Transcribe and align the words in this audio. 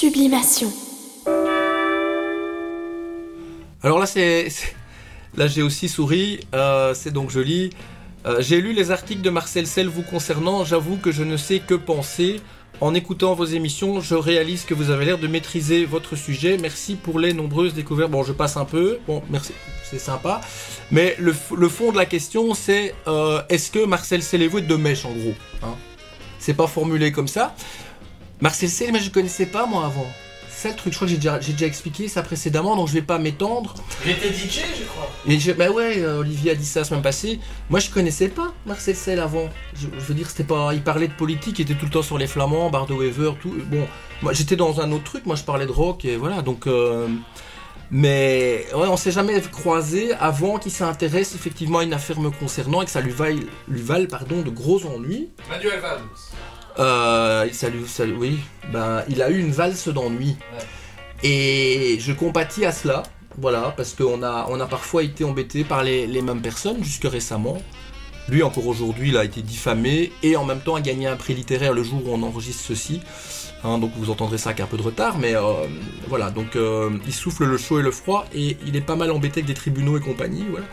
Sublimation. 0.00 0.72
Alors 3.82 3.98
là, 3.98 4.06
c'est. 4.06 4.46
Là, 5.36 5.48
j'ai 5.48 5.60
aussi 5.62 5.88
souri. 5.88 6.38
euh, 6.54 6.94
c'est 6.94 7.10
donc 7.10 7.30
joli. 7.30 7.70
Euh, 8.24 8.36
j'ai 8.38 8.60
lu 8.60 8.74
les 8.74 8.92
articles 8.92 9.22
de 9.22 9.30
Marcel 9.30 9.66
Sel 9.66 9.88
vous 9.88 10.02
concernant. 10.02 10.64
J'avoue 10.64 10.98
que 10.98 11.10
je 11.10 11.24
ne 11.24 11.36
sais 11.36 11.58
que 11.58 11.74
penser. 11.74 12.40
En 12.80 12.94
écoutant 12.94 13.34
vos 13.34 13.44
émissions, 13.44 14.00
je 14.00 14.14
réalise 14.14 14.64
que 14.64 14.72
vous 14.72 14.90
avez 14.90 15.04
l'air 15.04 15.18
de 15.18 15.26
maîtriser 15.26 15.84
votre 15.84 16.14
sujet. 16.14 16.58
Merci 16.58 16.94
pour 16.94 17.18
les 17.18 17.32
nombreuses 17.32 17.74
découvertes. 17.74 18.12
Bon, 18.12 18.22
je 18.22 18.32
passe 18.32 18.56
un 18.56 18.66
peu. 18.66 19.00
Bon, 19.08 19.24
merci. 19.30 19.52
C'est 19.82 19.98
sympa. 19.98 20.42
Mais 20.92 21.16
le, 21.18 21.32
fond 21.32 21.90
de 21.90 21.96
la 21.96 22.06
question, 22.06 22.54
c'est 22.54 22.94
euh, 23.08 23.42
est-ce 23.48 23.72
que 23.72 23.84
Marcel 23.84 24.22
Sel 24.22 24.42
est 24.42 24.48
de 24.60 24.76
mèche, 24.76 25.04
en 25.04 25.10
gros 25.10 25.34
hein? 25.64 25.74
C'est 26.38 26.54
pas 26.54 26.68
formulé 26.68 27.10
comme 27.10 27.26
ça. 27.26 27.52
Marcel 28.40 28.68
Sel, 28.68 28.92
mais 28.92 29.00
je 29.00 29.10
connaissais 29.10 29.46
pas 29.46 29.66
moi 29.66 29.86
avant. 29.86 30.06
C'est 30.48 30.70
le 30.70 30.74
truc. 30.74 30.92
Je 30.92 30.98
crois 30.98 31.06
que 31.06 31.14
j'ai 31.14 31.18
déjà, 31.52 31.66
expliqué 31.66 32.08
ça 32.08 32.22
précédemment, 32.22 32.74
donc 32.74 32.88
je 32.88 32.94
vais 32.94 33.02
pas 33.02 33.18
m'étendre. 33.18 33.74
J'étais 34.04 34.32
DJ, 34.32 34.62
je 34.78 34.84
crois. 34.84 35.08
Et 35.26 35.38
je, 35.38 35.52
bah 35.52 35.70
ouais, 35.70 35.98
euh, 35.98 36.18
Olivier 36.18 36.50
a 36.50 36.54
dit 36.56 36.64
ça 36.64 36.80
la 36.80 36.84
semaine 36.84 37.02
passée. 37.02 37.38
Moi, 37.70 37.78
je 37.78 37.90
connaissais 37.90 38.28
pas 38.28 38.52
Marcel 38.66 38.96
Sel 38.96 39.20
avant. 39.20 39.48
Je, 39.74 39.86
je 39.92 40.04
veux 40.04 40.14
dire, 40.14 40.28
c'était 40.28 40.44
pas. 40.44 40.74
Il 40.74 40.82
parlait 40.82 41.06
de 41.06 41.12
politique, 41.12 41.60
il 41.60 41.62
était 41.62 41.74
tout 41.74 41.84
le 41.84 41.92
temps 41.92 42.02
sur 42.02 42.18
les 42.18 42.26
Flamands, 42.26 42.70
Bardo 42.70 42.96
Weaver, 42.96 43.34
tout. 43.40 43.54
Bon, 43.66 43.86
moi, 44.20 44.32
j'étais 44.32 44.56
dans 44.56 44.80
un 44.80 44.90
autre 44.90 45.04
truc. 45.04 45.26
Moi, 45.26 45.36
je 45.36 45.44
parlais 45.44 45.66
de 45.66 45.70
rock 45.70 46.04
et 46.04 46.16
voilà. 46.16 46.42
Donc, 46.42 46.66
euh, 46.66 47.06
mais 47.90 48.66
ouais, 48.74 48.88
on 48.88 48.96
s'est 48.96 49.12
jamais 49.12 49.40
croisé 49.40 50.12
avant 50.14 50.58
qu'il 50.58 50.72
s'intéresse 50.72 51.34
effectivement 51.34 51.78
à 51.78 51.84
une 51.84 51.94
affaire 51.94 52.20
me 52.20 52.30
concernant 52.30 52.82
et 52.82 52.84
que 52.84 52.90
ça 52.90 53.00
lui 53.00 53.12
vaille, 53.12 53.46
lui 53.68 53.80
vale, 53.80 54.08
pardon, 54.08 54.42
de 54.42 54.50
gros 54.50 54.84
ennuis. 54.86 55.30
Manuel 55.48 55.80
Valls. 55.80 56.00
Euh, 56.78 57.48
ça 57.52 57.68
lui, 57.68 57.86
ça 57.86 58.04
lui- 58.06 58.14
oui, 58.14 58.38
ben, 58.72 59.02
il 59.08 59.20
a 59.22 59.30
eu 59.30 59.38
une 59.38 59.50
valse 59.50 59.88
d'ennui. 59.88 60.36
Ouais. 60.52 61.28
Et 61.28 61.98
je 61.98 62.12
compatis 62.12 62.64
à 62.64 62.72
cela, 62.72 63.02
voilà, 63.36 63.74
parce 63.76 63.94
qu'on 63.94 64.22
a, 64.22 64.46
on 64.50 64.60
a 64.60 64.66
parfois 64.66 65.02
été 65.02 65.24
embêté 65.24 65.64
par 65.64 65.82
les, 65.82 66.06
les 66.06 66.22
mêmes 66.22 66.40
personnes 66.42 66.82
jusque 66.84 67.06
récemment. 67.06 67.58
Lui, 68.28 68.42
encore 68.42 68.66
aujourd'hui, 68.66 69.08
il 69.08 69.16
a 69.16 69.24
été 69.24 69.40
diffamé 69.42 70.12
et 70.22 70.36
en 70.36 70.44
même 70.44 70.60
temps 70.60 70.74
a 70.74 70.80
gagné 70.80 71.06
un 71.06 71.16
prix 71.16 71.34
littéraire 71.34 71.72
le 71.72 71.82
jour 71.82 72.02
où 72.06 72.12
on 72.12 72.22
enregistre 72.22 72.62
ceci. 72.62 73.00
Hein, 73.64 73.78
donc 73.78 73.90
vous 73.96 74.10
entendrez 74.10 74.38
ça 74.38 74.50
avec 74.50 74.60
un 74.60 74.66
peu 74.66 74.76
de 74.76 74.82
retard, 74.82 75.18
mais 75.18 75.34
euh, 75.34 75.42
voilà, 76.06 76.30
donc 76.30 76.54
euh, 76.54 76.90
il 77.06 77.12
souffle 77.12 77.44
le 77.44 77.56
chaud 77.58 77.80
et 77.80 77.82
le 77.82 77.90
froid 77.90 78.24
et 78.32 78.56
il 78.64 78.76
est 78.76 78.80
pas 78.82 78.94
mal 78.94 79.10
embêté 79.10 79.40
avec 79.40 79.46
des 79.46 79.54
tribunaux 79.54 79.96
et 79.96 80.00
compagnie, 80.00 80.44
voilà. 80.48 80.66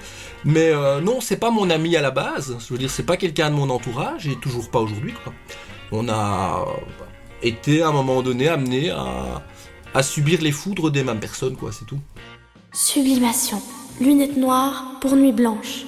Mais 0.43 0.69
euh, 0.71 1.01
non, 1.01 1.19
c'est 1.19 1.37
pas 1.37 1.49
mon 1.49 1.71
ami 1.71 1.95
à 1.95 2.01
la 2.01 2.11
base, 2.11 2.55
je 2.59 2.73
veux 2.73 2.77
dire, 2.77 2.91
c'est 2.91 3.05
pas 3.05 3.17
quelqu'un 3.17 3.49
de 3.49 3.55
mon 3.55 3.71
entourage 3.71 4.27
et 4.27 4.35
toujours 4.35 4.69
pas 4.69 4.79
aujourd'hui, 4.81 5.13
quoi. 5.23 5.33
On 5.91 6.09
a 6.09 6.65
été 7.41 7.81
à 7.81 7.89
un 7.89 7.91
moment 7.91 8.21
donné 8.21 8.47
amené 8.47 8.89
à, 8.89 10.03
subir 10.03 10.41
les 10.41 10.51
foudres 10.51 10.91
des 10.91 11.03
mêmes 11.03 11.19
personnes, 11.19 11.55
quoi, 11.55 11.71
c'est 11.71 11.85
tout. 11.85 11.99
Sublimation. 12.73 13.61
Lunettes 14.01 14.35
noires 14.35 14.97
pour 14.99 15.15
nuit 15.15 15.31
blanche. 15.31 15.85